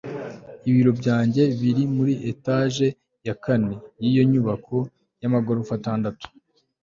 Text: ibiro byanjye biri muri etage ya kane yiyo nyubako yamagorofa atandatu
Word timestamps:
ibiro 0.69 0.91
byanjye 0.99 1.43
biri 1.59 1.83
muri 1.95 2.13
etage 2.31 2.87
ya 3.27 3.35
kane 3.43 3.73
yiyo 4.03 4.23
nyubako 4.31 4.75
yamagorofa 5.21 5.73
atandatu 5.79 6.25